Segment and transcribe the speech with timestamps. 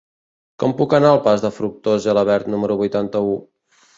[0.61, 3.37] Com puc anar al pas de Fructuós Gelabert número vuitanta-u?